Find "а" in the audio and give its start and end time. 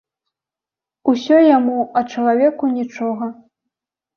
2.01-2.03